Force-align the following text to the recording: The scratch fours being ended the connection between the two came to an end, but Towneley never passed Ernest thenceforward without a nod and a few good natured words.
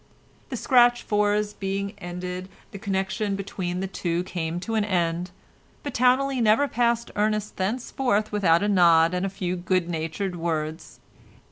The 0.49 0.57
scratch 0.57 1.03
fours 1.03 1.53
being 1.53 1.93
ended 1.99 2.49
the 2.71 2.79
connection 2.79 3.35
between 3.35 3.81
the 3.81 3.87
two 3.87 4.23
came 4.23 4.59
to 4.61 4.73
an 4.73 4.83
end, 4.83 5.29
but 5.83 5.93
Towneley 5.93 6.41
never 6.41 6.67
passed 6.67 7.11
Ernest 7.15 7.57
thenceforward 7.57 8.31
without 8.31 8.63
a 8.63 8.67
nod 8.67 9.13
and 9.13 9.27
a 9.27 9.29
few 9.29 9.55
good 9.55 9.87
natured 9.89 10.35
words. 10.37 10.99